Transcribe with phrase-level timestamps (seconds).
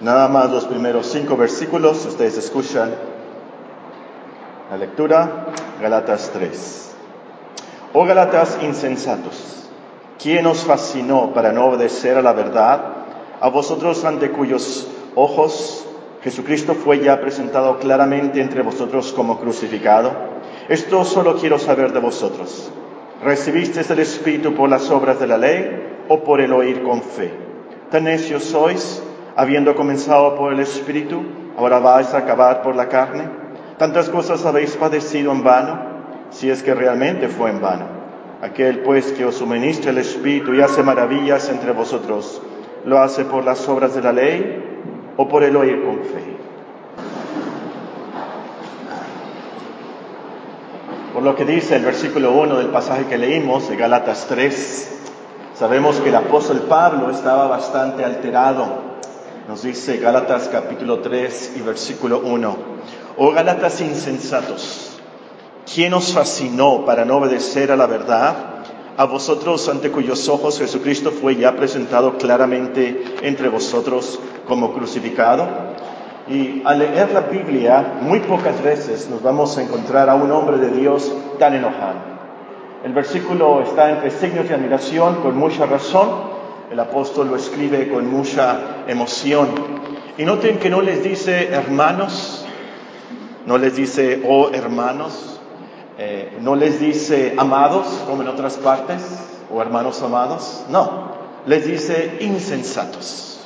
[0.00, 2.94] Nada más los primeros cinco versículos, ustedes escuchan
[4.70, 5.46] la lectura,
[5.80, 6.94] Galatas 3.
[7.94, 9.70] Oh Galatas insensatos,
[10.22, 12.80] ¿quién os fascinó para no obedecer a la verdad?
[13.40, 15.86] A vosotros ante cuyos ojos
[16.26, 20.12] Jesucristo fue ya presentado claramente entre vosotros como crucificado.
[20.68, 22.68] Esto solo quiero saber de vosotros.
[23.22, 27.32] ¿Recibisteis el Espíritu por las obras de la ley o por el oír con fe?
[27.92, 29.00] Tan necios sois,
[29.36, 31.22] habiendo comenzado por el Espíritu,
[31.58, 33.28] ahora vais a acabar por la carne.
[33.76, 35.78] Tantas cosas habéis padecido en vano,
[36.30, 37.84] si es que realmente fue en vano.
[38.40, 42.40] Aquel pues que os suministra el Espíritu y hace maravillas entre vosotros,
[42.86, 44.82] ¿lo hace por las obras de la ley
[45.18, 46.36] o por el oír con fe?
[51.12, 55.00] Por lo que dice el versículo 1 del pasaje que leímos de Gálatas 3,
[55.54, 58.95] sabemos que el apóstol Pablo estaba bastante alterado.
[59.48, 62.56] Nos dice Gálatas capítulo 3 y versículo 1.
[63.16, 64.98] Oh Gálatas insensatos,
[65.72, 68.34] ¿quién os fascinó para no obedecer a la verdad?
[68.96, 75.46] A vosotros ante cuyos ojos Jesucristo fue ya presentado claramente entre vosotros como crucificado.
[76.28, 80.58] Y al leer la Biblia, muy pocas veces nos vamos a encontrar a un hombre
[80.58, 82.16] de Dios tan enojado.
[82.82, 86.35] El versículo está entre signos de admiración, con mucha razón.
[86.70, 89.48] El apóstol lo escribe con mucha emoción.
[90.18, 92.44] Y noten que no les dice hermanos,
[93.46, 95.40] no les dice oh hermanos,
[95.98, 99.02] eh, no les dice amados, como en otras partes,
[99.50, 100.64] o hermanos amados.
[100.68, 101.12] No,
[101.46, 103.40] les dice insensatos.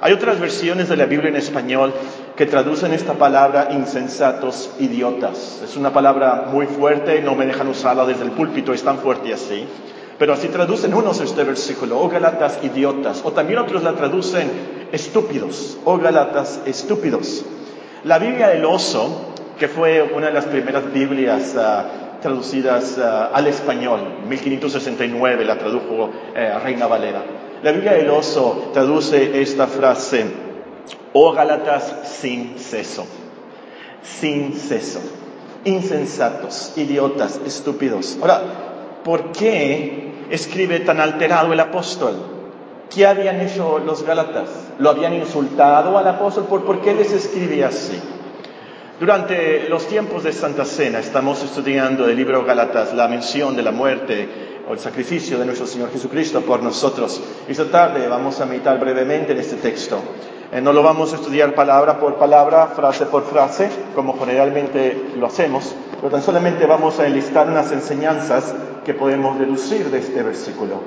[0.00, 1.92] Hay otras versiones de la Biblia en español
[2.36, 5.62] que traducen esta palabra insensatos, idiotas.
[5.64, 9.32] Es una palabra muy fuerte, no me dejan usarla desde el púlpito, es tan fuerte
[9.32, 9.66] así.
[10.18, 13.22] Pero así traducen unos este versículo, oh Galatas, idiotas.
[13.24, 14.48] O también otros la traducen
[14.92, 17.44] estúpidos, oh Galatas, estúpidos.
[18.04, 23.46] La Biblia del oso, que fue una de las primeras Biblias uh, traducidas uh, al
[23.48, 27.24] español, 1569 la tradujo uh, Reina Valera.
[27.62, 30.26] La Biblia del oso traduce esta frase,
[31.12, 33.06] oh Gálatas sin ceso,
[34.02, 35.00] sin ceso,
[35.64, 38.18] insensatos, idiotas, estúpidos.
[38.20, 42.14] Ahora, ¿por qué escribe tan alterado el apóstol?
[42.90, 44.48] ¿Qué habían hecho los Gálatas?
[44.78, 46.44] ¿Lo habían insultado al apóstol?
[46.44, 48.00] ¿Por, ¿Por qué les escribía así?
[49.00, 53.72] Durante los tiempos de Santa Cena estamos estudiando el libro Gálatas, la mención de la
[53.72, 54.28] muerte
[54.68, 57.20] o el sacrificio de nuestro Señor Jesucristo por nosotros.
[57.48, 59.98] Esta tarde vamos a meditar brevemente en este texto.
[60.52, 65.26] Eh, no lo vamos a estudiar palabra por palabra, frase por frase, como generalmente lo
[65.26, 70.80] hacemos, pero tan solamente vamos a enlistar unas enseñanzas que podemos deducir de este versículo.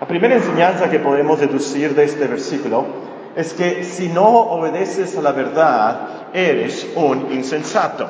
[0.00, 2.84] La primera enseñanza que podemos deducir de este versículo
[3.34, 8.08] es que si no obedeces a la verdad, eres un insensato.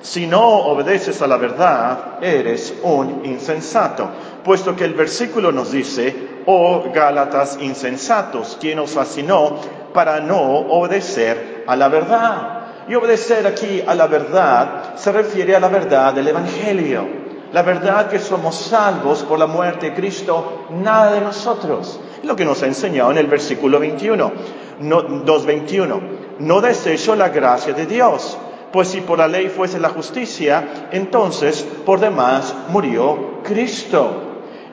[0.00, 4.08] Si no obedeces a la verdad, eres un insensato,
[4.44, 6.14] puesto que el versículo nos dice,
[6.46, 9.56] oh Gálatas insensatos, quien os fascinó
[9.92, 12.54] para no obedecer a la verdad.
[12.88, 17.17] Y obedecer aquí a la verdad se refiere a la verdad del Evangelio.
[17.52, 21.98] La verdad que somos salvos por la muerte de Cristo, nada de nosotros.
[22.22, 24.32] Lo que nos ha enseñado en el versículo 21,
[24.80, 26.00] no, 2.21.
[26.40, 28.38] No desecho la gracia de Dios
[28.72, 34.24] pues si por la ley fuese la justicia, entonces por demás murió Cristo.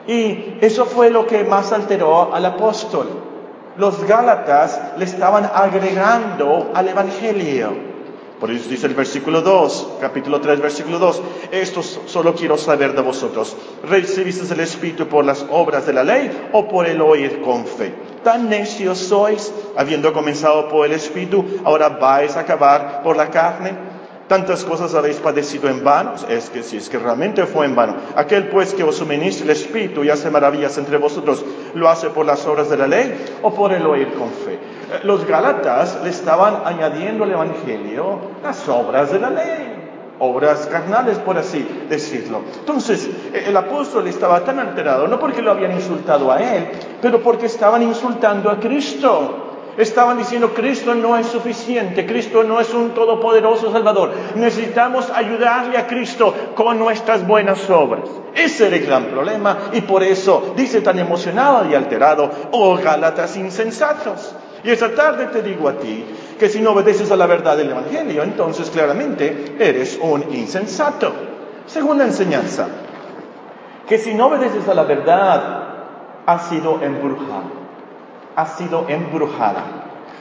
[0.06, 3.08] Y eso fue lo que más alteró al apóstol.
[3.76, 7.95] Los Gálatas le estaban agregando al Evangelio.
[8.40, 13.00] Por eso dice el versículo 2, capítulo 3, versículo 2, esto solo quiero saber de
[13.00, 13.56] vosotros.
[13.88, 17.94] ¿Recibiste el Espíritu por las obras de la ley o por el oír con fe?
[18.22, 23.72] Tan necios sois, habiendo comenzado por el Espíritu, ahora vais a acabar por la carne.
[24.28, 27.96] Tantas cosas habéis padecido en vano, es que si es que realmente fue en vano.
[28.16, 31.42] Aquel pues que os suministra el Espíritu y hace maravillas entre vosotros,
[31.74, 34.75] ¿lo hace por las obras de la ley o por el oír con fe?
[35.02, 39.76] Los Gálatas le estaban añadiendo al Evangelio las obras de la ley
[40.18, 42.40] obras carnales, por así decirlo.
[42.60, 46.68] Entonces, eh, el apóstol estaba tan alterado, no porque lo habían insultado a él,
[47.02, 49.42] pero porque estaban insultando a Cristo.
[49.76, 54.10] Estaban diciendo, Cristo no es suficiente, Cristo no es un todopoderoso Salvador.
[54.34, 58.08] Necesitamos ayudarle a Cristo con nuestras buenas obras.
[58.34, 63.36] Ese era el gran problema y por eso dice tan emocionado y alterado, oh Gálatas
[63.36, 64.34] insensatos.
[64.66, 66.04] Y esta tarde te digo a ti
[66.40, 71.12] que si no obedeces a la verdad del Evangelio, entonces claramente eres un insensato.
[71.66, 72.66] Segunda enseñanza,
[73.88, 75.62] que si no obedeces a la verdad,
[76.26, 77.44] has sido embrujado,
[78.34, 79.62] has sido embrujada.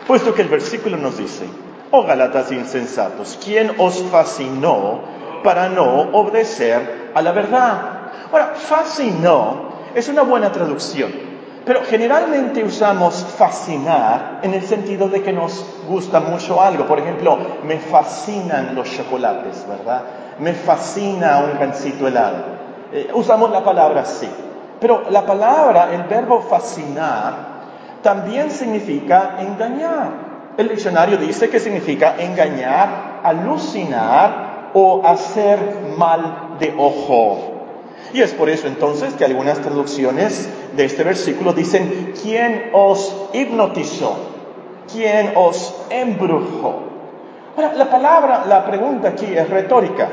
[0.05, 1.45] Puesto que el versículo nos dice,
[1.89, 4.99] oh Galatas insensatos, ¿quién os fascinó
[5.43, 8.11] para no obedecer a la verdad?
[8.31, 11.11] Ahora, fascinó es una buena traducción,
[11.65, 16.85] pero generalmente usamos fascinar en el sentido de que nos gusta mucho algo.
[16.85, 20.03] Por ejemplo, me fascinan los chocolates, ¿verdad?
[20.39, 22.43] Me fascina un pancito helado.
[22.93, 24.29] Eh, usamos la palabra así.
[24.79, 27.55] Pero la palabra, el verbo fascinar,
[28.03, 30.25] también significa engañar.
[30.57, 35.57] El diccionario dice que significa engañar, alucinar o hacer
[35.97, 37.54] mal de ojo.
[38.15, 44.15] Y es por eso entonces que algunas traducciones de este versículo dicen, ¿quién os hipnotizó?
[44.89, 46.79] ¿Quién os embrujó?
[47.57, 50.07] La palabra, la pregunta aquí es retórica.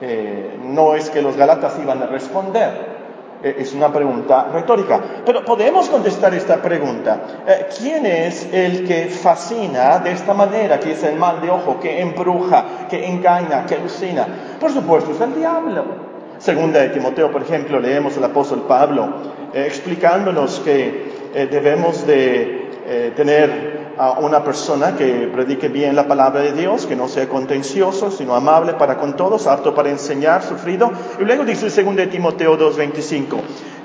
[0.00, 2.96] Eh, no es que los galatas iban a responder.
[3.40, 5.00] Eh, es una pregunta retórica.
[5.24, 7.44] Pero podemos contestar esta pregunta.
[7.46, 11.78] Eh, ¿Quién es el que fascina de esta manera, que es el mal de ojo,
[11.78, 14.26] que embruja, que engaña, que alucina?
[14.58, 16.05] Por supuesto, es el diablo.
[16.38, 19.08] Segunda de Timoteo, por ejemplo, leemos al apóstol Pablo
[19.54, 26.06] eh, explicándonos que eh, debemos de eh, tener a una persona que predique bien la
[26.06, 30.42] palabra de Dios, que no sea contencioso, sino amable para con todos, apto para enseñar,
[30.42, 30.92] sufrido.
[31.18, 33.40] Y luego dice segunda de Timoteo 2.25,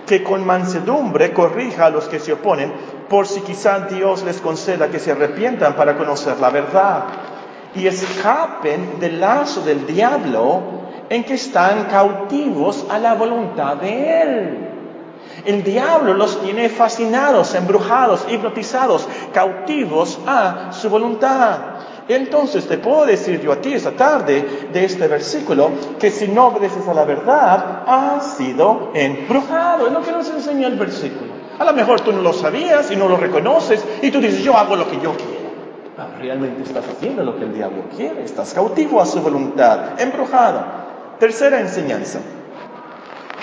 [0.05, 2.73] que con mansedumbre corrija a los que se oponen,
[3.07, 7.03] por si quizá Dios les conceda que se arrepientan para conocer la verdad
[7.73, 10.80] y escapen del lazo del diablo
[11.11, 14.67] en que están cautivos a la voluntad de Él.
[15.45, 21.59] El diablo los tiene fascinados, embrujados, hipnotizados, cautivos a su voluntad.
[22.07, 26.47] Entonces te puedo decir yo a ti esta tarde de este versículo que si no
[26.47, 29.87] obedeces a la verdad, has sido embrujado.
[29.87, 31.31] Es lo que nos enseña el versículo.
[31.59, 34.55] A lo mejor tú no lo sabías y no lo reconoces y tú dices yo
[34.55, 35.41] hago lo que yo quiero.
[35.97, 40.80] Ah, realmente estás haciendo lo que el diablo quiere, estás cautivo a su voluntad, embrujado.
[41.21, 42.19] Tercera enseñanza,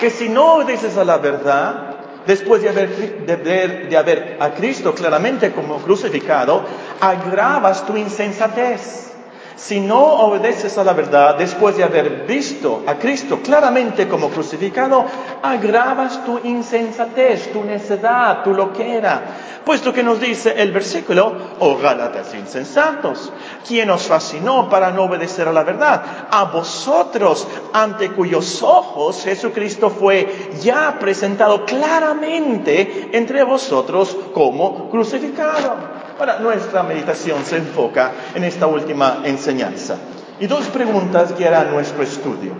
[0.01, 1.95] que si no obedeces a la verdad,
[2.27, 2.89] después de haber,
[3.25, 6.61] de, haber a Cristo claramente como crucificado,
[6.99, 9.13] agravas tu insensatez.
[9.59, 15.03] Si no obedeces a la verdad después de haber visto a Cristo claramente como crucificado,
[15.43, 19.21] agravas tu insensatez, tu necedad, tu loquera.
[19.65, 23.33] Puesto que nos dice el versículo, oh Gálatas insensatos,
[23.67, 26.03] ¿quién os fascinó para no obedecer a la verdad?
[26.31, 35.98] A vosotros, ante cuyos ojos Jesucristo fue ya presentado claramente entre vosotros como crucificado.
[36.19, 39.95] Ahora, nuestra meditación se enfoca en esta última enseñanza.
[40.37, 42.51] Y dos preguntas guiarán nuestro estudio.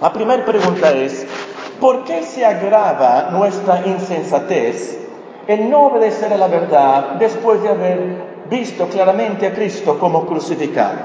[0.00, 1.24] La primera pregunta es,
[1.78, 4.98] ¿por qué se agrava nuestra insensatez
[5.46, 10.98] en no obedecer a la verdad después de haber visto claramente a Cristo como crucificado?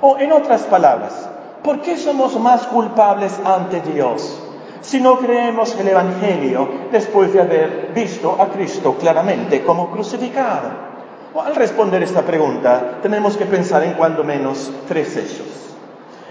[0.00, 1.28] O en otras palabras,
[1.62, 4.42] ¿por qué somos más culpables ante Dios
[4.80, 10.93] si no creemos el Evangelio después de haber visto a Cristo claramente como crucificado?
[11.40, 15.46] Al responder esta pregunta, tenemos que pensar en cuando menos tres hechos.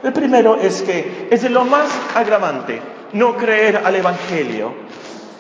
[0.01, 2.81] El primero es que es lo más agravante
[3.13, 4.73] no creer al Evangelio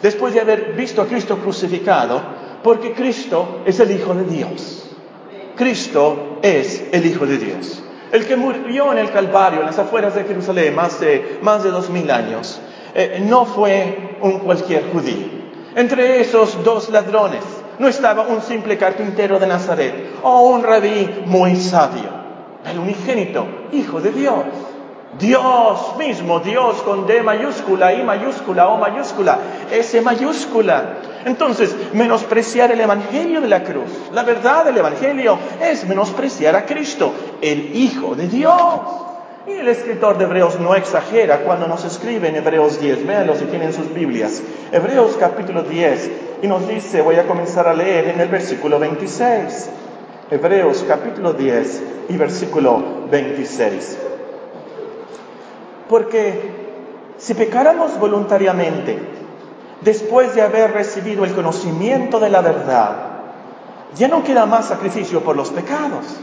[0.01, 2.21] después de haber visto a Cristo crucificado,
[2.61, 4.89] porque Cristo es el Hijo de Dios.
[5.55, 7.83] Cristo es el Hijo de Dios.
[8.11, 11.89] El que murió en el Calvario, en las afueras de Jerusalén, hace más de dos
[11.89, 12.59] mil años,
[12.93, 15.43] eh, no fue un cualquier judío.
[15.75, 17.43] Entre esos dos ladrones
[17.79, 22.09] no estaba un simple carpintero de Nazaret o un rabí muy sabio,
[22.65, 24.45] el unigénito, Hijo de Dios.
[25.19, 29.37] Dios mismo, Dios con D mayúscula, I mayúscula, O mayúscula,
[29.71, 30.97] S mayúscula.
[31.25, 37.13] Entonces, menospreciar el Evangelio de la cruz, la verdad del Evangelio, es menospreciar a Cristo,
[37.41, 38.81] el Hijo de Dios.
[39.45, 43.05] Y el escritor de Hebreos no exagera cuando nos escribe en Hebreos 10.
[43.05, 44.41] Véanlo si tienen sus Biblias.
[44.71, 46.11] Hebreos capítulo 10.
[46.43, 49.69] Y nos dice, voy a comenzar a leer en el versículo 26.
[50.31, 52.81] Hebreos capítulo 10 y versículo
[53.11, 53.97] 26.
[55.89, 56.39] Porque
[57.17, 58.97] si pecáramos voluntariamente,
[59.81, 62.95] después de haber recibido el conocimiento de la verdad,
[63.97, 66.17] ya no queda más sacrificio por los pecados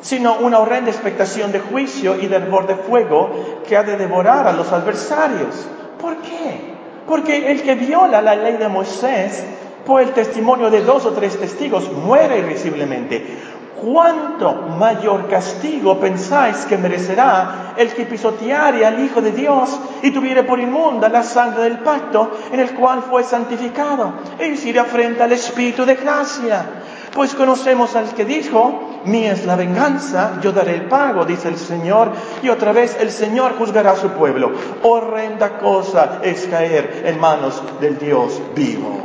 [0.00, 3.30] sino una horrenda expectación de juicio y de hervor de fuego
[3.66, 5.68] que ha de devorar a los adversarios.
[6.00, 6.74] ¿Por qué?
[7.06, 9.44] Porque el que viola la ley de Moisés
[9.84, 13.38] por el testimonio de dos o tres testigos muere irrisiblemente.
[13.80, 20.42] ¿Cuánto mayor castigo pensáis que merecerá el que pisoteare al Hijo de Dios y tuviere
[20.42, 25.32] por inmunda la sangre del pacto en el cual fue santificado e hiciera frente al
[25.32, 26.66] Espíritu de gracia?
[27.14, 31.56] Pues conocemos al que dijo, mía es la venganza, yo daré el pago, dice el
[31.56, 32.12] Señor,
[32.42, 34.52] y otra vez el Señor juzgará a su pueblo.
[34.82, 39.00] Horrenda cosa es caer en manos del Dios vivo.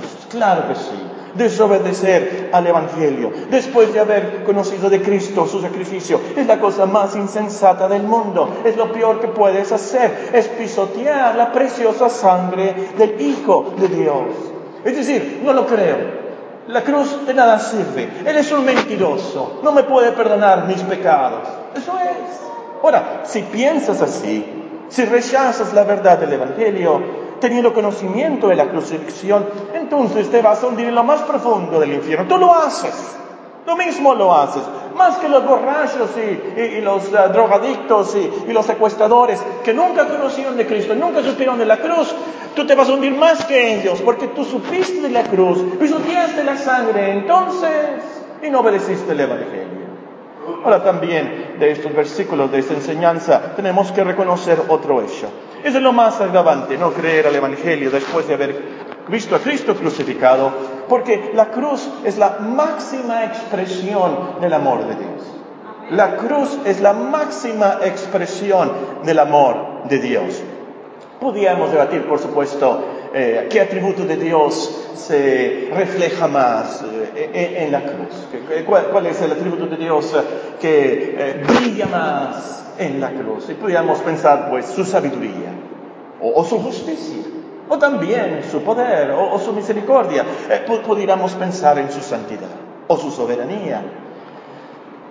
[0.00, 6.20] Pues claro que sí desobedecer al Evangelio, después de haber conocido de Cristo su sacrificio,
[6.36, 11.36] es la cosa más insensata del mundo, es lo peor que puedes hacer, es pisotear
[11.36, 14.26] la preciosa sangre del Hijo de Dios.
[14.84, 16.19] Es decir, no lo creo.
[16.70, 18.22] La cruz de nada sirve.
[18.24, 19.60] Él es un mentiroso.
[19.62, 21.48] No me puede perdonar mis pecados.
[21.74, 22.40] Eso es.
[22.82, 24.44] Ahora, si piensas así,
[24.88, 27.02] si rechazas la verdad del Evangelio,
[27.40, 31.94] teniendo conocimiento de la crucifixión, entonces te vas a hundir en lo más profundo del
[31.94, 32.26] infierno.
[32.28, 33.16] Tú lo haces,
[33.70, 34.62] tú mismo lo haces,
[34.96, 40.66] más que los borrachos y, los eh, drogadictos y, los secuestradores que nunca conocieron de
[40.66, 42.12] Cristo, nunca supieron de la cruz.
[42.56, 46.42] Tú te vas a hundir más que ellos, porque tú supiste de la cruz, pisoteaste
[46.42, 47.70] la sangre, entonces,
[48.42, 49.90] y no obedeciste el Evangelio.
[50.64, 55.28] Ahora también de estos versículos, de esta enseñanza, tenemos que reconocer otro hecho.
[55.62, 60.52] Es lo más agravante no creer al Evangelio después de haber visto a Cristo crucificado,
[60.88, 65.40] porque la cruz es la máxima expresión del amor de Dios.
[65.90, 68.70] La cruz es la máxima expresión
[69.04, 70.42] del amor de Dios.
[71.20, 76.82] Podríamos debatir, por supuesto, eh, qué atributo de Dios se refleja más
[77.14, 78.28] eh, en, la cruz.
[78.66, 80.14] ¿Cuál, es el atributo de Dios
[80.60, 83.50] que eh, brilla más en la cruz?
[83.50, 85.52] Y podríamos pensar, pues, su sabiduría
[86.22, 87.24] o, su justicia
[87.70, 90.26] o también su poder o, su misericordia.
[90.86, 92.50] podríamos pensar en su santidad
[92.88, 93.82] o su soberanía.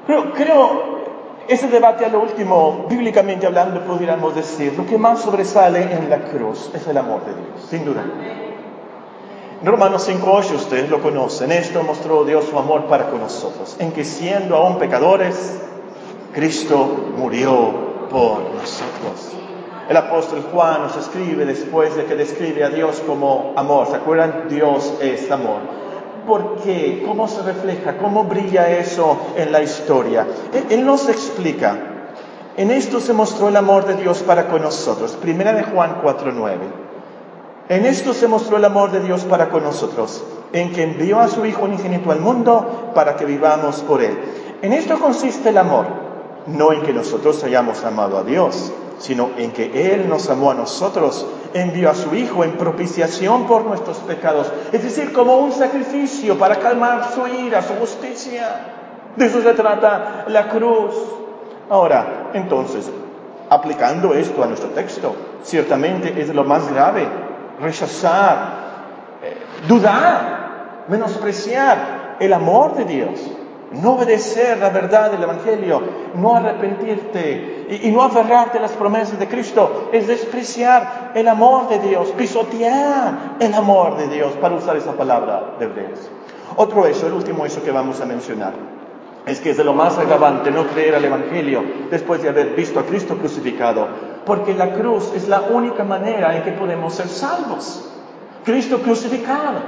[0.05, 0.99] Pero creo
[1.47, 6.19] ese debate a lo último, bíblicamente hablando, pudiéramos decir, lo que más sobresale en la
[6.25, 8.03] cruz es el amor de Dios, sin duda.
[9.63, 14.05] Romanos 5.8, ustedes lo conocen, esto mostró Dios su amor para con nosotros, en que
[14.05, 15.59] siendo aún pecadores,
[16.33, 19.48] Cristo murió por nosotros.
[19.89, 24.45] El apóstol Juan nos escribe después de que describe a Dios como amor, ¿se acuerdan?
[24.47, 25.61] Dios es amor.
[26.27, 27.01] ¿Por qué?
[27.07, 27.97] ¿Cómo se refleja?
[27.97, 30.27] ¿Cómo brilla eso en la historia?
[30.69, 31.75] Él, nos explica.
[32.55, 35.13] En esto se mostró el amor de Dios para con nosotros.
[35.19, 36.57] Primera de Juan 4.9.
[37.69, 41.27] En esto se mostró el amor de Dios para con nosotros, en que envió a
[41.27, 44.15] su Hijo unigénito al mundo para que vivamos por Él.
[44.61, 45.87] En esto consiste el amor,
[46.45, 50.53] no en que nosotros hayamos amado a Dios, sino en que Él nos amó a
[50.53, 56.37] nosotros, envió a su Hijo en propiciación por nuestros pecados, es decir, como un sacrificio
[56.37, 58.75] para calmar su ira, su justicia.
[59.15, 60.93] De eso se trata la cruz.
[61.69, 62.89] Ahora, entonces,
[63.49, 67.07] aplicando esto a nuestro texto, ciertamente es lo más grave,
[67.59, 69.37] rechazar, eh,
[69.67, 73.19] dudar, menospreciar el amor de Dios
[73.71, 75.81] no obedecer la verdad del Evangelio,
[76.15, 81.79] no arrepentirte y, no aferrarte a las promesas de Cristo, es despreciar el amor de
[81.79, 85.99] Dios, pisotear el amor de Dios, para usar esa palabra de Hebreos.
[86.55, 88.53] Otro hecho, el último hecho que vamos a mencionar,
[89.25, 92.79] es que es de lo más agravante no creer al Evangelio después de haber visto
[92.79, 93.87] a Cristo crucificado,
[94.25, 97.87] porque la cruz es la única manera en que podemos ser salvos.
[98.43, 99.59] Cristo crucificado.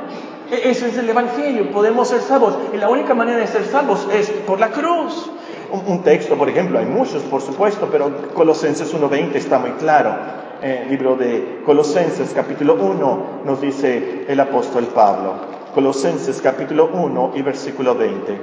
[0.52, 2.58] E-, ese es el Evangelio, podemos ser salvos.
[2.74, 5.32] Y la única manera de ser salvos es por la cruz.
[5.72, 10.14] Un, texto, por ejemplo, hay muchos, por supuesto, pero Colosenses 1.20 está muy claro.
[10.62, 15.36] El libro de Colosenses capítulo 1 nos dice el apóstol Pablo.
[15.74, 18.38] Colosenses capítulo 1 y versículo 20.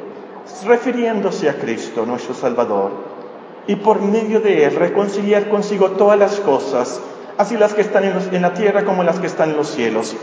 [0.66, 2.92] Refiriéndose a Cristo, nuestro Salvador,
[3.66, 6.98] y por medio de Él reconciliar consigo todas las cosas,
[7.36, 10.16] así las que están en la tierra como las que están en los cielos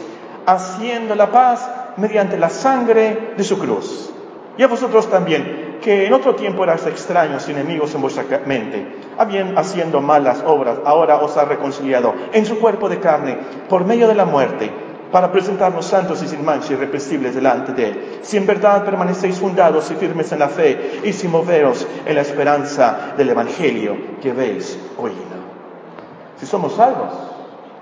[0.46, 4.12] haciendo la paz mediante la sangre de su cruz.
[4.58, 8.88] Y a vosotros también, que en otro tiempo erais extraños y enemigos en vuestra mente,
[9.56, 13.38] haciendo malas obras, ahora os ha reconciliado en su cuerpo de carne
[13.68, 14.72] por medio de la muerte,
[15.12, 18.20] para presentarnos santos y sin mancha irreprensibles delante de Él.
[18.22, 22.22] Si en verdad permanecéis fundados y firmes en la fe y sin moveros en la
[22.22, 25.36] esperanza del Evangelio que habéis oído.
[26.38, 27.14] Si somos salvos,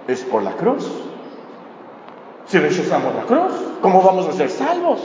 [0.08, 0.92] es por la cruz
[2.46, 5.00] si rechazamos la cruz, ¿cómo vamos a ser salvos?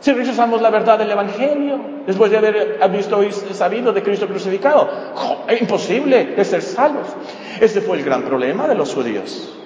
[0.00, 4.88] Si rechazamos la verdad del Evangelio, después de haber visto y sabido de Cristo crucificado,
[5.48, 7.08] es imposible de ser salvos.
[7.60, 9.58] Ese fue el gran problema de los judíos.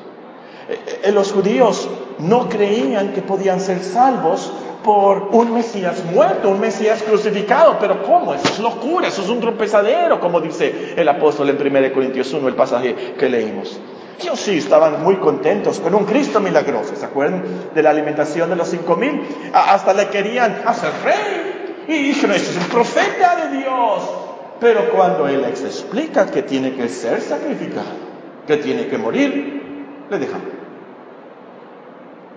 [0.69, 4.51] Eh, eh, los judíos no creían que podían ser salvos
[4.83, 7.77] por un Mesías muerto, un Mesías crucificado.
[7.79, 8.33] Pero ¿cómo?
[8.33, 12.49] Eso es locura, eso es un tropezadero, como dice el apóstol en 1 Corintios 1,
[12.49, 13.79] el pasaje que leímos.
[14.21, 16.95] Ellos sí estaban muy contentos con un Cristo milagroso.
[16.97, 19.23] ¿Se acuerdan de la alimentación de los cinco mil?
[19.53, 21.87] Hasta le querían hacer rey.
[21.89, 24.11] Y dijeron, este es un profeta de Dios.
[24.61, 27.97] Pero cuando Él les explica que tiene que ser sacrificado,
[28.47, 30.41] que tiene que morir, le dejan.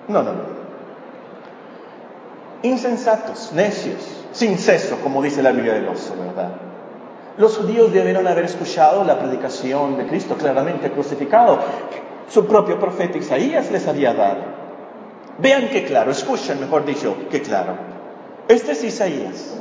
[0.08, 0.56] No, no, no.
[2.64, 6.50] Insensatos, necios, sin ceso, como dice la Biblia del oso, ¿verdad?
[7.38, 13.18] Los judíos debieron haber escuchado la predicación de Cristo claramente crucificado, que su propio profeta
[13.18, 14.42] Isaías les había dado.
[15.40, 17.74] Vean qué claro, escuchen, mejor dicho, qué claro.
[18.48, 19.54] Este es Isaías,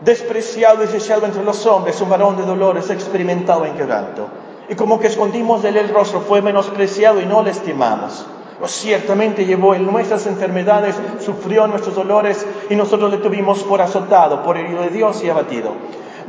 [0.00, 4.26] despreciado y desechado entre los hombres, un varón de dolores, experimentado en quebranto.
[4.68, 8.26] Y como que escondimos de él el rostro, fue menospreciado y no le estimamos.
[8.58, 14.42] Pues ciertamente llevó en nuestras enfermedades, sufrió nuestros dolores y nosotros le tuvimos por azotado,
[14.42, 15.74] por herido de Dios y abatido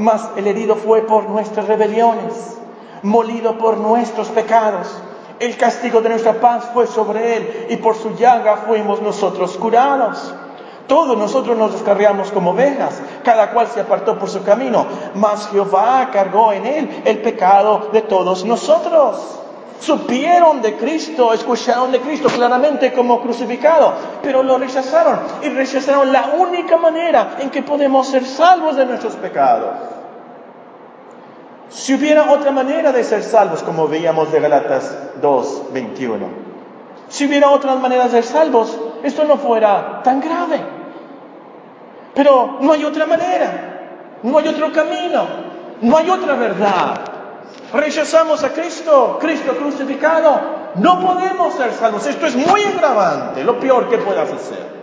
[0.01, 2.57] mas el herido fue por nuestras rebeliones,
[3.03, 4.87] molido por nuestros pecados.
[5.39, 10.33] El castigo de nuestra paz fue sobre él y por su llaga fuimos nosotros curados.
[10.87, 16.09] Todos nosotros nos descarriamos como ovejas, cada cual se apartó por su camino, mas Jehová
[16.11, 19.37] cargó en él el pecado de todos nosotros.
[19.79, 26.33] Supieron de Cristo, escucharon de Cristo claramente como crucificado, pero lo rechazaron y rechazaron la
[26.37, 29.90] única manera en que podemos ser salvos de nuestros pecados.
[31.71, 36.27] Si hubiera otra manera de ser salvos, como veíamos de Galatas 2, 21,
[37.07, 40.59] si hubiera otras maneras de ser salvos, esto no fuera tan grave.
[42.13, 45.25] Pero no hay otra manera, no hay otro camino,
[45.81, 46.99] no hay otra verdad.
[47.73, 50.59] Rechazamos a Cristo, Cristo crucificado.
[50.75, 52.05] No podemos ser salvos.
[52.05, 54.81] Esto es muy agravante, lo peor que puedas hacer.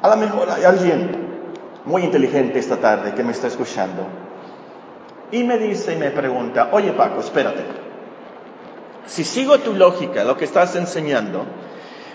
[0.00, 1.50] A lo mejor hay alguien
[1.84, 4.06] muy inteligente esta tarde que me está escuchando
[5.34, 7.64] y me dice y me pregunta, oye Paco, espérate,
[9.04, 11.44] si sigo tu lógica, lo que estás enseñando,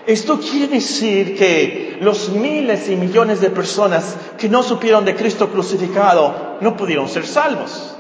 [0.08, 5.50] esto quiere decir que los miles y millones de personas que no supieron de Cristo
[5.50, 7.98] crucificado no pudieron ser salvos.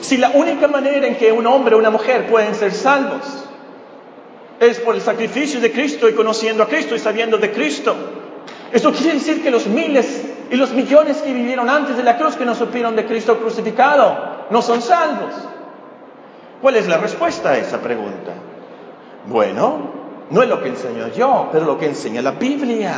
[0.00, 3.22] Si la única manera en que un hombre o una mujer pueden ser salvos
[4.60, 7.96] es por el sacrificio de Cristo y conociendo a Cristo y sabiendo de Cristo,
[8.72, 12.36] eso quiere decir que los miles y los millones que vivieron antes de la cruz
[12.36, 15.34] que no supieron de Cristo crucificado no son salvos.
[16.60, 18.32] ¿Cuál es la respuesta a esa pregunta?
[19.26, 19.98] Bueno,
[20.30, 22.94] no es lo que enseño yo, pero lo que enseña la Biblia.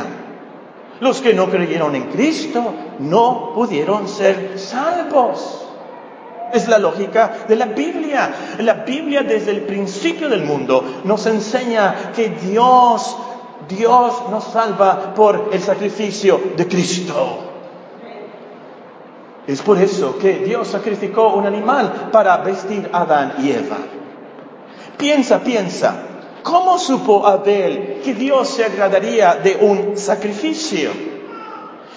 [0.99, 5.67] Los que no creyeron en Cristo no pudieron ser salvos.
[6.53, 8.31] Es la lógica de la Biblia.
[8.59, 13.17] La Biblia desde el principio del mundo nos enseña que Dios,
[13.67, 17.47] Dios nos salva por el sacrificio de Cristo.
[19.47, 23.77] Es por eso que Dios sacrificó un animal para vestir a Adán y Eva.
[24.97, 26.03] Piensa, piensa,
[26.43, 30.91] ¿cómo supo Abel que Dios se agradaría de un sacrificio?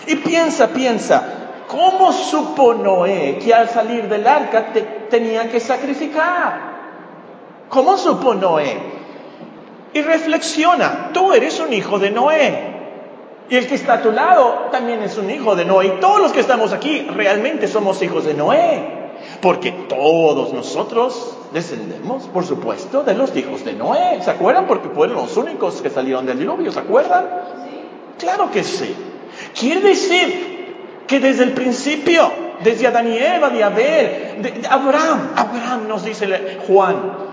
[0.06, 4.72] Y piensa, piensa, ¿Cómo supo Noé que al salir del arca
[5.10, 6.74] tenía que sacrificar?
[7.68, 9.03] ¿Cómo supo Noé?
[9.94, 12.74] Y reflexiona, tú eres un hijo de Noé.
[13.48, 15.86] Y el que está a tu lado también es un hijo de Noé.
[15.86, 19.04] Y todos los que estamos aquí realmente somos hijos de Noé.
[19.40, 24.20] Porque todos nosotros descendemos, por supuesto, de los hijos de Noé.
[24.22, 24.66] ¿Se acuerdan?
[24.66, 26.72] Porque fueron los únicos que salieron del diluvio.
[26.72, 27.28] ¿Se acuerdan?
[28.18, 28.94] Claro que sí.
[29.58, 35.88] Quiere decir que desde el principio, desde Adán y Eva, de Abel, de, Abraham, Abraham
[35.88, 37.23] nos dice Juan.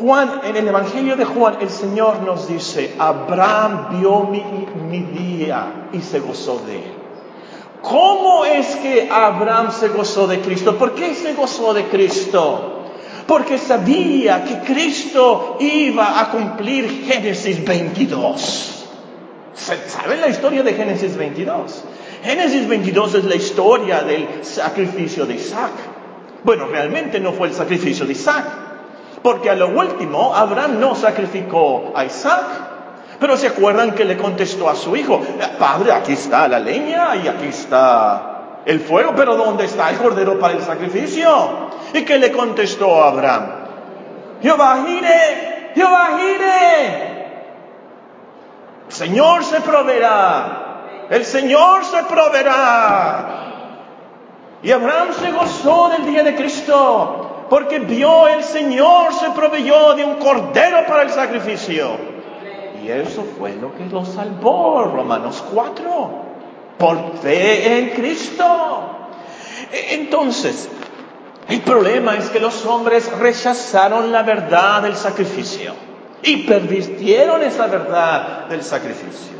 [0.00, 4.42] Juan, en el Evangelio de Juan, el Señor nos dice, Abraham vio mi,
[4.88, 6.92] mi día y se gozó de él.
[7.82, 10.76] ¿Cómo es que Abraham se gozó de Cristo?
[10.76, 12.84] ¿Por qué se gozó de Cristo?
[13.26, 18.86] Porque sabía que Cristo iba a cumplir Génesis 22.
[19.54, 21.84] ¿Saben la historia de Génesis 22?
[22.22, 25.72] Génesis 22 es la historia del sacrificio de Isaac.
[26.44, 28.67] Bueno, realmente no fue el sacrificio de Isaac,
[29.22, 32.44] porque a lo último Abraham no sacrificó a Isaac,
[33.18, 35.20] pero se acuerdan que le contestó a su hijo,
[35.58, 40.38] Padre, aquí está la leña y aquí está el fuego, pero ¿dónde está el cordero
[40.38, 41.68] para el sacrificio?
[41.92, 43.46] ¿Y qué le contestó Abraham?
[44.42, 47.18] Jehová gire, Jehová gire.
[48.88, 50.64] Señor se proveerá.
[51.10, 53.48] El Señor se proveerá.
[54.62, 60.04] Y Abraham se gozó del día de Cristo, porque vio el Señor se proveyó de
[60.04, 61.96] un cordero para el sacrificio.
[62.82, 66.10] Y eso fue lo que lo salvó, Romanos 4,
[66.78, 68.44] por fe en Cristo.
[69.72, 70.68] E, entonces,
[71.48, 75.72] El problema es que los hombres rechazaron la verdad del sacrificio
[76.22, 79.38] y pervirtieron esa verdad del sacrificio.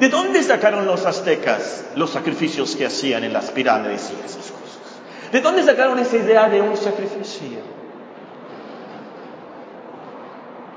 [0.00, 4.67] ¿De dónde sacaron los aztecas los sacrificios que hacían en las pirámides y esas cosas?
[5.32, 7.58] ¿De dónde sacaron esa idea de un sacrificio?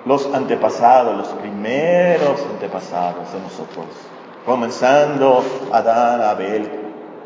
[0.06, 3.86] Los antepasados, los primeros antepasados de nosotros,
[4.46, 6.70] comenzando Adán, Abel,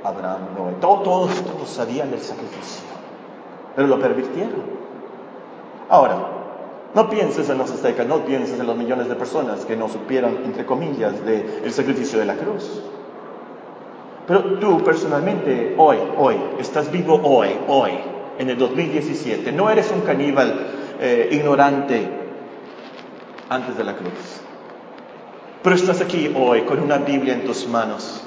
[0.04, 2.84] Abraham, Noé, todos, todos sabían del sacrificio,
[3.76, 4.76] pero lo pervirtieron.
[5.90, 6.18] Ahora,
[6.94, 10.42] no pienses en los aztecas, no pienses en los millones de personas que no supieron,
[10.46, 12.84] entre comillas, del sacrificio de la cruz.
[14.28, 17.92] Pero tú personalmente, hoy, hoy, estás vivo hoy, hoy,
[18.40, 19.52] en el 2017.
[19.52, 20.68] No eres un caníbal
[21.00, 22.10] eh, ignorante
[23.50, 24.42] antes de la cruz.
[25.62, 28.24] Pero estás aquí hoy con una Biblia en tus manos.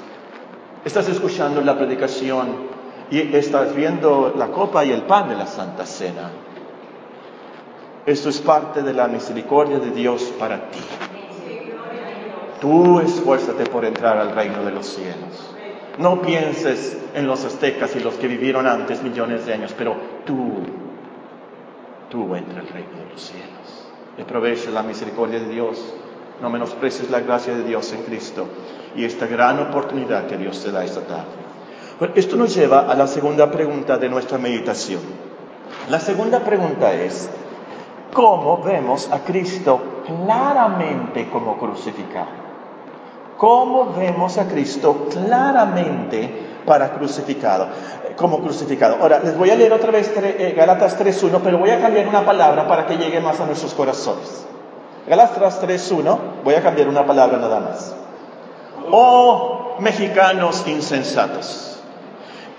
[0.85, 2.69] Estás escuchando la predicación
[3.11, 6.31] y estás viendo la copa y el pan de la Santa Cena.
[8.05, 10.79] Esto es parte de la misericordia de Dios para ti.
[12.61, 15.58] Tú esfuérzate por entrar al reino de los cielos.
[15.99, 20.61] No pienses en los aztecas y los que vivieron antes millones de años, pero tú,
[22.09, 23.87] tú entra al reino de los cielos.
[24.17, 25.93] Aprovecha la misericordia de Dios.
[26.41, 28.47] No menosprecies la gracia de Dios en Cristo
[28.95, 32.15] y esta gran oportunidad que Dios te da esta tarde.
[32.15, 35.01] esto nos lleva a la segunda pregunta de nuestra meditación.
[35.89, 37.29] La segunda pregunta es,
[38.13, 42.38] cómo vemos a Cristo claramente como crucificado.
[43.39, 47.67] ¿Cómo vemos a Cristo claramente para crucificado,
[48.17, 48.97] como crucificado?
[48.99, 52.25] Ahora, les voy a leer otra vez eh, Galatas 3.1, pero voy a cambiar una
[52.25, 54.45] palabra para que llegue más a nuestros corazones.
[55.07, 57.95] Galatas 3.1, voy a cambiar una palabra nada más.
[58.91, 61.79] Oh mexicanos insensatos,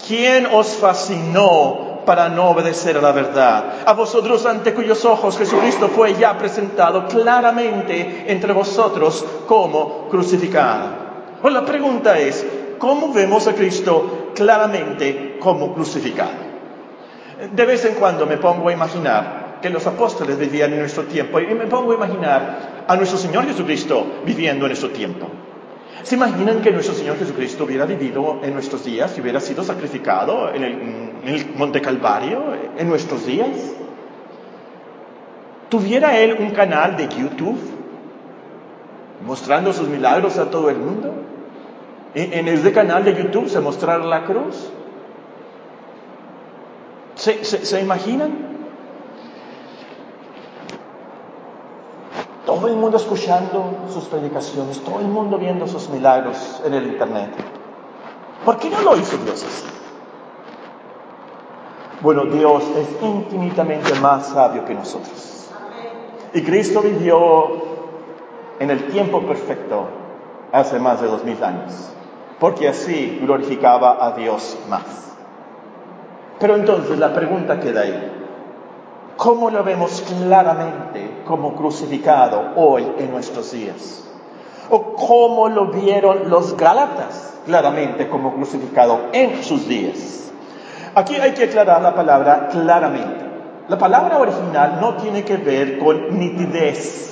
[0.08, 3.84] ¿quién os fascinó para no obedecer a la verdad.
[3.86, 10.88] A vosotros ante cuyos ojos Jesucristo fue ya presentado claramente entre vosotros como crucificado.
[11.40, 12.44] Pues la pregunta es,
[12.80, 16.32] ¿cómo vemos a Cristo claramente como crucificado?
[17.52, 21.38] De vez en cuando me pongo a imaginar que los apóstoles vivían en nuestro tiempo
[21.38, 25.28] y me pongo a imaginar a nuestro Señor Jesucristo viviendo en nuestro tiempo.
[26.02, 30.52] ¿Se imaginan que nuestro Señor Jesucristo hubiera vivido en nuestros días y hubiera sido sacrificado
[30.52, 31.09] en el,
[31.56, 32.42] Monte Calvario
[32.76, 33.48] en nuestros días?
[35.68, 37.58] ¿Tuviera Él un canal de YouTube
[39.24, 41.12] mostrando sus milagros a todo el mundo?
[42.14, 44.70] ¿En, ese canal de YouTube se mostrara la cruz?
[47.14, 48.50] se imaginan?
[52.50, 57.30] todo el mundo escuchando sus predicaciones, todo el mundo viendo sus milagros en el Internet.
[58.44, 59.79] ¿Por qué no lo hizo Dios así?
[62.02, 65.48] Bueno, Dios es infinitamente más sabio que nosotros.
[66.32, 67.70] Y Cristo vivió
[68.58, 69.84] en el tiempo perfecto
[70.50, 71.90] hace más de dos mil años,
[72.38, 75.10] porque así glorificaba a Dios más.
[76.38, 78.12] Pero entonces la pregunta queda ahí.
[79.18, 84.08] ¿Cómo lo vemos claramente como crucificado hoy en nuestros días?
[84.70, 90.29] ¿O cómo lo vieron los Gálatas claramente como crucificado en sus días?
[91.00, 93.24] Aquí hay que aclarar la palabra claramente.
[93.68, 97.10] La palabra original no tiene que ver con nitidez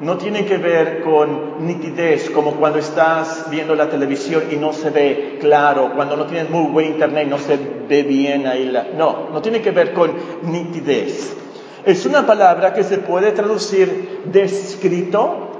[0.00, 4.90] no tiene que ver con nitidez, como cuando estás viendo la televisión y no se
[4.90, 7.56] ve claro, cuando no tienes muy buen internet y no se
[7.88, 8.66] ve bien ahí.
[8.66, 8.88] La...
[8.96, 11.36] No, no tiene que ver con nitidez.
[11.84, 15.50] Es una palabra que se puede traducir descrito,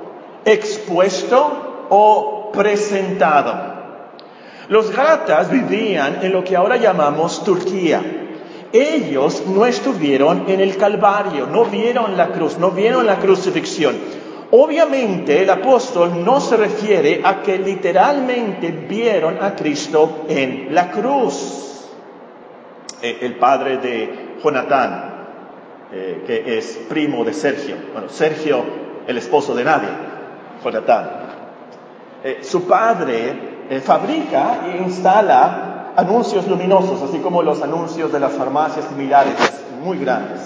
[0.44, 3.73] expuesto o presentado.
[4.68, 8.02] Los gatas vivían en lo que ahora llamamos Turquía.
[8.72, 13.94] Ellos no estuvieron en el Calvario, no vieron la cruz, no vieron la crucifixión.
[14.50, 21.88] Obviamente el apóstol no se refiere a que literalmente vieron a Cristo en la cruz.
[23.02, 25.26] Eh, el padre de Jonatán,
[25.92, 28.64] eh, que es primo de Sergio, bueno, Sergio,
[29.06, 29.88] el esposo de nadie,
[30.62, 31.10] Jonatán.
[32.24, 33.53] Eh, su padre
[33.84, 39.34] fabrica e instala anuncios luminosos, así como los anuncios de las farmacias similares,
[39.82, 40.40] muy grandes.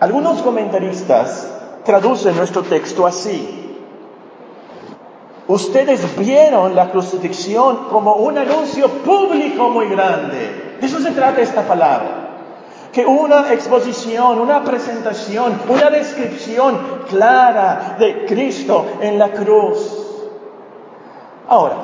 [0.00, 1.48] Algunos comentaristas
[1.84, 3.64] traduce nuestro texto así.
[5.48, 10.76] Ustedes vieron la crucifixión como un anuncio público muy grande.
[10.80, 12.26] De eso se trata esta palabra.
[12.92, 20.06] Que una exposición, una presentación, una descripción clara de Cristo en la cruz.
[21.48, 21.76] Ahora,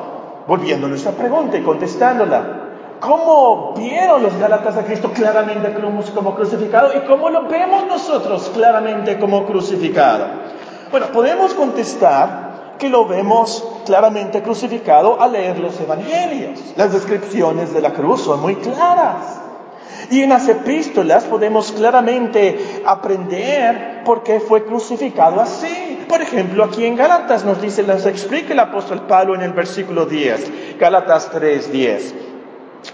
[0.46, 2.64] volviendo a nuestra pregunta y contestándola,
[3.00, 5.74] cómo vieron los Gálatas a Cristo claramente
[6.14, 10.26] como crucificado y cómo lo vemos nosotros claramente como crucificado.
[10.90, 16.60] Bueno, podemos contestar que lo vemos claramente crucificado al leer los evangelios.
[16.76, 19.40] Las descripciones de la cruz son muy claras.
[20.10, 25.83] Y en las epístolas podemos claramente aprender por qué fue crucificado así.
[26.08, 30.06] Por ejemplo, aquí en Gálatas nos dice, nos explica el apóstol Pablo en el versículo
[30.06, 32.14] 10, Gálatas 3, 10.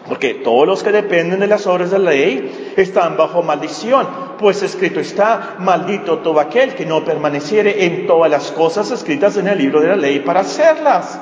[0.06, 4.06] Porque todos los que dependen de las obras de la ley están bajo maldición,
[4.38, 9.48] pues escrito está, maldito todo aquel que no permaneciere en todas las cosas escritas en
[9.48, 11.18] el libro de la ley para hacerlas.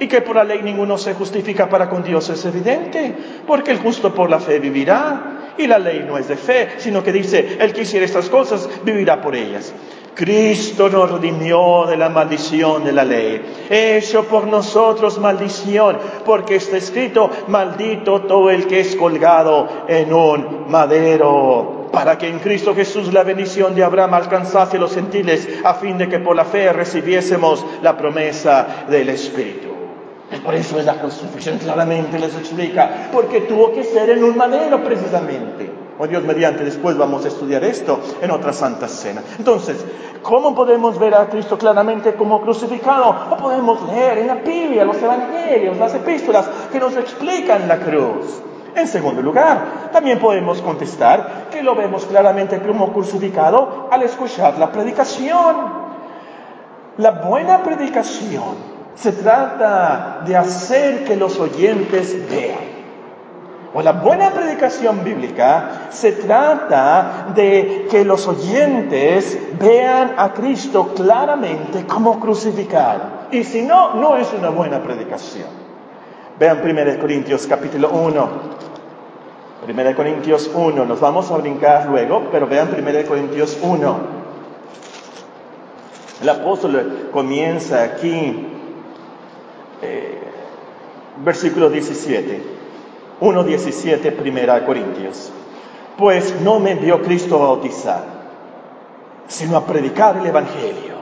[0.00, 3.14] Y que por la ley ninguno se justifica para con Dios es evidente,
[3.46, 5.54] porque el justo por la fe vivirá.
[5.56, 8.68] Y la ley no es de fe, sino que dice, el que hiciera estas cosas
[8.84, 9.72] vivirá por ellas.
[10.18, 13.40] Cristo nos redimió de la maldición de la ley.
[13.70, 20.68] Hecho por nosotros maldición, porque está escrito, maldito todo el que es colgado en un
[20.68, 25.74] madero para que en Cristo Jesús la bendición de Abraham alcanzase a los gentiles, a
[25.74, 29.68] fin de que por la fe recibiésemos la promesa del Espíritu.
[30.42, 34.82] Por eso es la crucifixión, claramente les explica, porque tuvo que ser en un madero
[34.82, 35.87] precisamente.
[35.98, 39.20] O oh, Dios mediante, después vamos a estudiar esto en otra Santa Cena.
[39.36, 39.84] Entonces,
[40.22, 43.16] ¿cómo podemos ver a Cristo claramente como crucificado?
[43.32, 48.42] O podemos leer en la Biblia, los Evangelios, las epístolas que nos explican la cruz.
[48.76, 54.70] En segundo lugar, también podemos contestar que lo vemos claramente como crucificado al escuchar la
[54.70, 55.88] predicación.
[56.98, 58.54] La buena predicación
[58.94, 62.77] se trata de hacer que los oyentes vean.
[63.74, 71.84] O la buena predicación bíblica se trata de que los oyentes vean a Cristo claramente
[71.86, 73.28] como crucificado.
[73.30, 75.48] Y si no, no es una buena predicación.
[76.38, 78.28] Vean 1 Corintios capítulo 1.
[79.68, 84.18] 1 Corintios 1, nos vamos a brincar luego, pero vean 1 Corintios 1.
[86.22, 88.46] El apóstol comienza aquí
[89.82, 90.18] eh,
[91.24, 92.57] versículo 17,
[93.20, 95.32] 1.17, primera Corintios.
[95.96, 98.04] Pues no me envió Cristo a bautizar,
[99.26, 100.94] sino a predicar el Evangelio,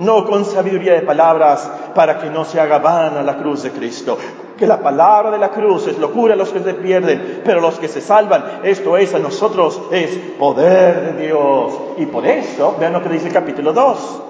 [0.00, 4.18] no con sabiduría de palabras para que no se haga vana la cruz de Cristo.
[4.58, 7.78] Que la palabra de la cruz es locura a los que se pierden, pero los
[7.78, 11.74] que se salvan, esto es a nosotros, es poder de Dios.
[11.98, 14.22] Y por eso, vean lo que dice el capítulo 2,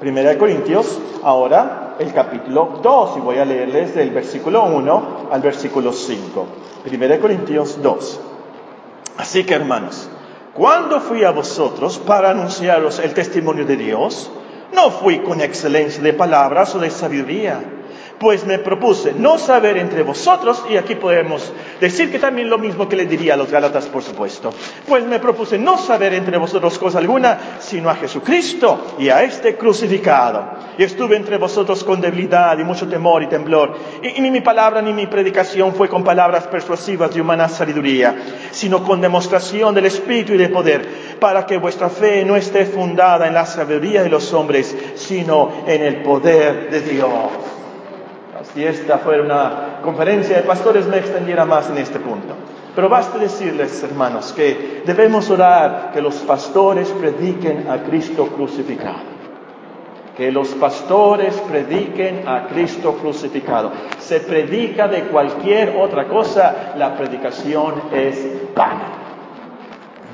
[0.00, 5.40] primera de Corintios, ahora el capítulo 2 y voy a leerles del versículo 1 al
[5.40, 6.46] versículo 5.
[6.84, 8.20] Primera de Corintios 2.
[9.16, 10.06] Así que hermanos,
[10.52, 14.30] cuando fui a vosotros para anunciaros el testimonio de Dios,
[14.74, 17.73] no fui con excelencia de palabras o de sabiduría
[18.24, 22.88] pues me propuse no saber entre vosotros, y aquí podemos decir que también lo mismo
[22.88, 24.50] que le diría a los Gálatas, por supuesto,
[24.88, 29.56] pues me propuse no saber entre vosotros cosa alguna, sino a Jesucristo y a este
[29.56, 30.42] crucificado.
[30.78, 34.80] Y estuve entre vosotros con debilidad y mucho temor y temblor, y, ni mi palabra
[34.80, 38.16] ni mi predicación fue con palabras persuasivas de humana sabiduría,
[38.52, 40.88] sino con demostración del Espíritu y de poder,
[41.20, 45.82] para que vuestra fe no esté fundada en la sabiduría de los hombres, sino en
[45.82, 47.53] el poder de Dios
[48.52, 52.34] si esta fuera una conferencia de pastores me extendiera más en este punto.
[52.74, 59.14] Pero basta decirles, hermanos, que debemos orar que los pastores prediquen a Cristo crucificado.
[60.16, 63.72] Que los pastores prediquen a Cristo crucificado.
[63.98, 68.88] Se predica de cualquier otra cosa, la predicación es vana.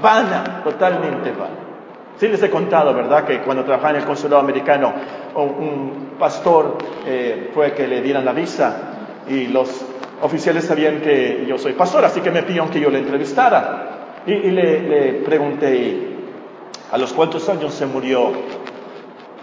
[0.02, 1.70] Vana, totalmente vana.
[2.18, 4.92] Sí les he contado, ¿verdad?, que cuando trabajaba en el consulado americano,
[5.34, 8.76] un, pastor eh, fue que le dieran la visa
[9.28, 9.68] y los
[10.22, 13.86] oficiales sabían que yo soy pastor, así que me pidieron que yo le entrevistara.
[14.26, 16.16] Y, le, pregunté,
[16.92, 18.32] ¿a los cuántos años se murió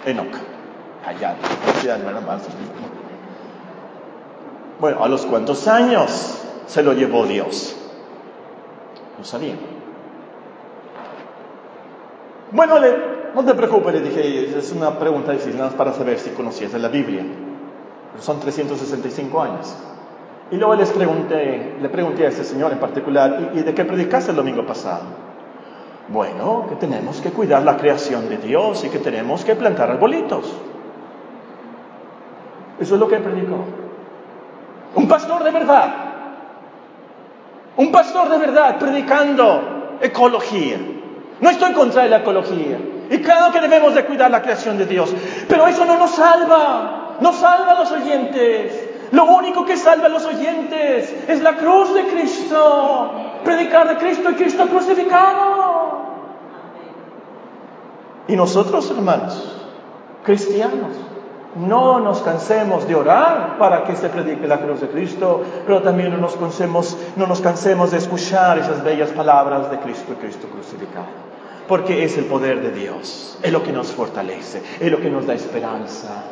[0.06, 0.36] Enoch?
[1.06, 1.36] Allá,
[2.04, 2.48] no era más.
[4.80, 7.76] Bueno, ¿a los cuántos años se lo llevó Dios?
[9.18, 9.56] No sabía.
[12.52, 12.78] Bueno,
[13.38, 17.24] no te preocupes, le dije, es una pregunta difícil, para saber si conocías la Biblia.
[18.20, 19.76] son 365 años.
[20.50, 24.32] Y luego les pregunté, le pregunté a ese señor en particular, ¿y, de qué predicaste
[24.32, 25.04] el domingo pasado?
[26.08, 30.52] Bueno, que tenemos que cuidar la creación de Dios y que tenemos que plantar arbolitos.
[32.80, 33.66] Eso es lo que predicó.
[34.96, 35.96] Un pastor de verdad.
[37.76, 40.78] Un pastor de verdad predicando ecología
[41.40, 42.80] no estoy contra la ecología.
[43.10, 45.14] Y claro que debemos de cuidar la creación de Dios.
[45.48, 47.18] Pero eso no nos salva.
[47.20, 48.88] No salva a los oyentes.
[49.12, 53.12] Lo único que salva a los oyentes es la cruz de Cristo.
[53.44, 56.08] Predicar de Cristo y Cristo crucificado.
[58.28, 59.58] Y nosotros, hermanos,
[60.24, 60.92] cristianos,
[61.56, 66.12] no nos cansemos de orar para que se predique la cruz de Cristo, pero también
[66.12, 70.48] no nos cansemos, no nos cansemos de escuchar esas bellas palabras de Cristo y Cristo
[70.50, 71.27] crucificado.
[71.68, 75.28] Porque es el poder de Dios, es lo que nos fortalece, es lo que nos
[75.28, 76.24] da esperanza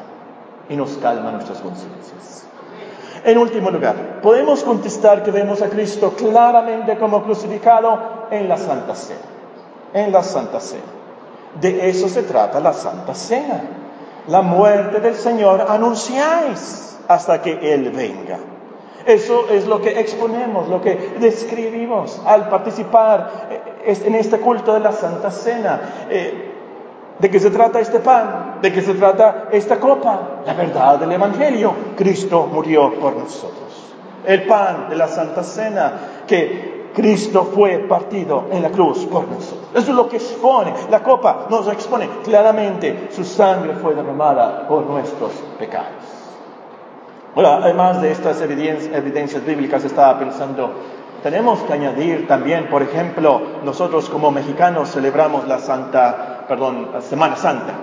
[0.70, 2.46] y nos calma nuestras conciencias.
[3.26, 8.94] En último lugar, podemos contestar que vemos a Cristo claramente como crucificado en la Santa
[8.96, 9.20] Cena.
[9.94, 10.84] En la Santa Cena.
[11.60, 13.64] De eso se trata la Santa Cena.
[14.28, 18.38] La muerte del Señor anunciáis hasta que Él venga.
[19.06, 23.55] Eso es lo que exponemos, lo que describimos al participar
[23.86, 25.80] en este culto de la Santa Cena.
[26.10, 26.52] Eh,
[27.20, 28.60] ¿De qué se trata este pan?
[28.62, 30.42] ¿De qué se trata esta copa?
[30.46, 31.74] La verdad del Evangelio.
[31.96, 33.94] Cristo murió por nosotros.
[34.26, 35.94] El pan de la Santa Cena
[36.28, 39.70] que Cristo fue partido en la cruz por nosotros.
[39.74, 40.74] Eso es lo que expone.
[40.90, 43.10] La copa nos expone claramente.
[43.12, 46.16] Su sangre fue derramada por nuestros pecados.
[47.34, 50.72] Bueno, además de estas evidencias bíblicas, estaba pensando
[51.26, 57.36] tenemos que añadir también, por ejemplo, nosotros como mexicanos celebramos la Santa, perdón, la Semana
[57.36, 57.74] Santa.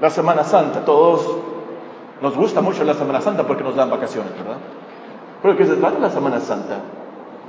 [0.00, 1.28] La Semana Santa, todos
[2.20, 4.56] nos gusta mucho la Semana Santa porque nos dan vacaciones, ¿verdad?
[5.42, 6.78] Pero ¿de qué se trata la Semana Santa?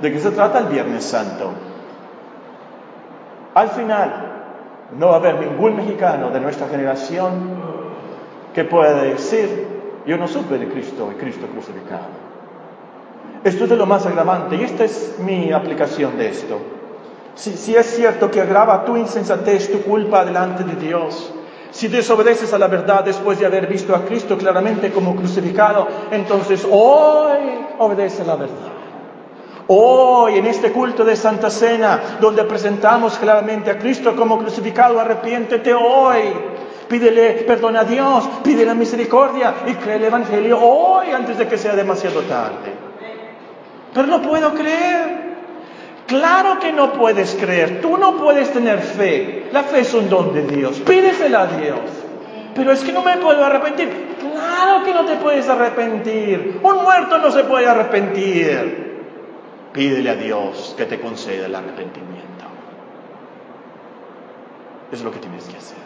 [0.00, 1.50] ¿De qué se trata el Viernes Santo?
[3.54, 4.44] Al final,
[4.96, 7.56] no va a haber ningún mexicano de nuestra generación
[8.54, 9.66] que pueda decir,
[10.06, 12.25] yo no supe de Cristo y Cristo crucificado.
[13.44, 16.58] Esto es de lo más agravante y esta es mi aplicación de esto.
[17.36, 21.32] Si, es cierto que agrava tu insensatez, tu culpa delante de Dios,
[21.70, 26.66] si desobedeces a la verdad después de haber visto a Cristo claramente como crucificado, entonces
[26.70, 27.38] hoy
[27.78, 28.72] obedece a la verdad.
[29.68, 35.74] Hoy, en este culto de Santa Cena, donde presentamos claramente a Cristo como crucificado, arrepiéntete
[35.74, 36.22] hoy.
[36.88, 41.74] Pídele perdón a Dios, pídele misericordia y cree el Evangelio hoy antes de que sea
[41.74, 42.75] demasiado tarde.
[43.96, 45.36] Pero no puedo creer.
[46.06, 47.80] Claro que no puedes creer.
[47.80, 49.48] Tú no puedes tener fe.
[49.52, 50.80] La fe es un don de Dios.
[50.80, 51.80] Pídesela a Dios.
[52.54, 54.16] Pero es que no me puedo arrepentir.
[54.20, 56.60] Claro que no te puedes arrepentir.
[56.62, 58.98] Un muerto no se puede arrepentir.
[59.72, 62.44] Pídele a Dios que te conceda el arrepentimiento.
[64.92, 65.78] Es lo que tienes que hacer.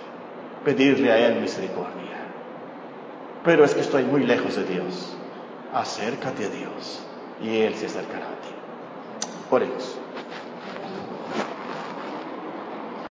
[0.65, 2.27] Pedirle a Él misericordia.
[3.45, 5.17] Pero es que estoy muy lejos de Dios.
[5.73, 7.07] Acércate a Dios
[7.41, 8.49] y Él se acercará a ti.
[9.51, 10.00] Oremos.